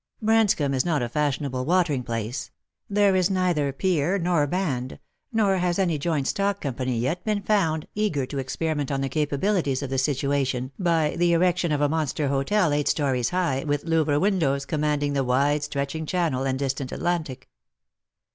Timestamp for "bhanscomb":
0.19-0.73